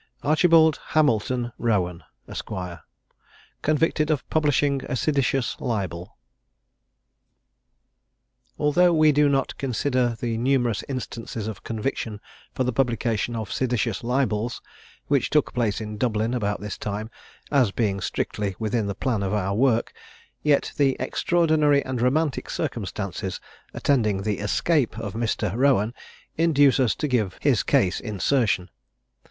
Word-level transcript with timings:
ARCHIBALD 0.23 0.79
HAMILTON 0.95 1.51
ROWAN, 1.59 2.03
ESQ. 2.27 2.49
CONVICTED 3.61 4.09
OF 4.09 4.27
PUBLISHING 4.31 4.81
A 4.85 4.95
SEDITIOUS 4.95 5.57
LIBEL. 5.59 6.17
Although 8.57 8.93
we 8.95 9.11
do 9.11 9.29
not 9.29 9.55
consider 9.59 10.17
the 10.19 10.39
numerous 10.39 10.83
instances 10.89 11.45
of 11.45 11.63
conviction 11.63 12.19
for 12.55 12.63
the 12.63 12.73
publication 12.73 13.35
of 13.35 13.51
seditious 13.51 14.03
libels, 14.03 14.59
which 15.05 15.29
took 15.29 15.53
place 15.53 15.79
in 15.79 15.97
Dublin 15.99 16.33
about 16.33 16.61
this 16.61 16.79
time, 16.79 17.11
as 17.51 17.69
being 17.71 18.01
strictly 18.01 18.55
within 18.57 18.87
the 18.87 18.95
plan 18.95 19.21
of 19.21 19.35
our 19.35 19.53
work, 19.53 19.93
yet 20.41 20.73
the 20.77 20.97
extraordinary 20.99 21.85
and 21.85 22.01
romantic 22.01 22.49
circumstances 22.49 23.39
attending 23.71 24.23
the 24.23 24.39
escape 24.39 24.97
of 24.97 25.13
Mr. 25.13 25.53
Rowan 25.55 25.93
induce 26.39 26.79
us 26.79 26.95
to 26.95 27.07
give 27.07 27.37
his 27.39 27.61
case 27.61 27.99
insertion. 27.99 28.71